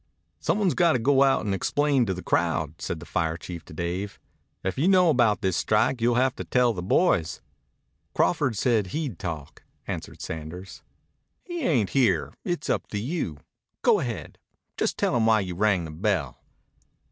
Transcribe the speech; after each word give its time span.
"Some 0.39 0.57
one's 0.57 0.73
got 0.73 0.93
to 0.93 0.97
go 0.97 1.21
out 1.21 1.45
and 1.45 1.53
explain 1.53 2.07
to 2.07 2.13
the 2.15 2.23
crowd," 2.23 2.81
said 2.81 2.99
the 2.99 3.05
fire 3.05 3.37
chief 3.37 3.63
to 3.65 3.73
Dave. 3.75 4.19
"If 4.63 4.75
you 4.79 4.87
know 4.87 5.11
about 5.11 5.41
this 5.41 5.55
strike 5.55 6.01
you'll 6.01 6.15
have 6.15 6.35
to 6.37 6.43
tell 6.43 6.73
the 6.73 6.81
boys." 6.81 7.39
"Crawford 8.15 8.57
said 8.57 8.87
he'd 8.87 9.19
talk," 9.19 9.61
answered 9.85 10.19
Sanders. 10.23 10.81
"He 11.43 11.61
ain't 11.61 11.91
here. 11.91 12.33
It's 12.43 12.67
up 12.67 12.87
to 12.87 12.97
you. 12.97 13.37
Go 13.83 13.99
ahead. 13.99 14.39
Just 14.75 14.97
tell 14.97 15.15
'em 15.15 15.27
why 15.27 15.41
you 15.41 15.53
rang 15.53 15.85
the 15.85 15.91
bell." 15.91 16.41